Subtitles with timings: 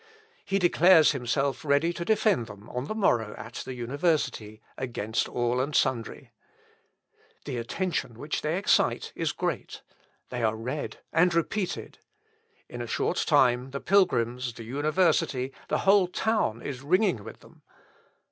[0.43, 5.61] He declares himself ready to defend them on the morrow at the university, against all
[5.61, 6.31] and sundry.
[7.45, 9.83] The attention which they excite is great;
[10.29, 11.99] they are read and repeated.
[12.67, 17.61] In a short time the pilgrims, the university, the whole town is ringing with them.